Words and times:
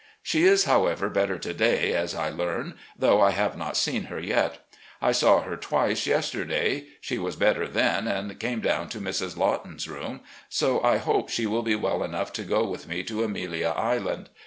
She 0.23 0.45
is, 0.45 0.63
however, 0.63 1.11
better 1.11 1.37
to 1.37 1.53
day, 1.53 1.93
as 1.93 2.15
I 2.15 2.29
learn, 2.29 2.73
though 2.97 3.21
I 3.21 3.29
have 3.29 3.55
not 3.55 3.77
seen 3.77 4.05
her 4.05 4.19
yet. 4.19 4.65
I 4.99 5.11
saw 5.11 5.43
her 5.43 5.55
twice 5.55 6.07
yesterday. 6.07 6.87
She 7.01 7.19
was 7.19 7.35
better 7.35 7.67
then 7.67 8.07
and 8.07 8.39
came 8.39 8.61
down 8.61 8.89
to 8.89 8.99
Mrs. 8.99 9.37
Lawton's 9.37 9.87
room, 9.87 10.21
so 10.49 10.81
I 10.81 10.97
hope 10.97 11.29
she 11.29 11.45
will 11.45 11.61
be 11.61 11.75
well 11.75 12.01
enough 12.01 12.33
to 12.33 12.41
go 12.43 12.65
with 12.67 12.87
me 12.87 13.03
to 13.03 13.23
Amelia 13.23 13.75
Island. 13.77 14.29